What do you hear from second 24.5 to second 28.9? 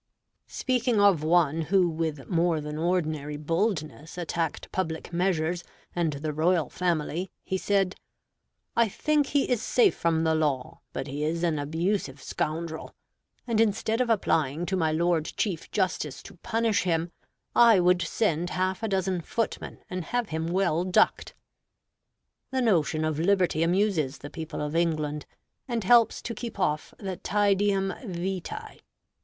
of England, and helps to keep off the tædium vitæ.